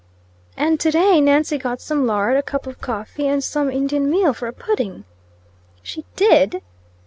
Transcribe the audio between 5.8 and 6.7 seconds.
"She did?"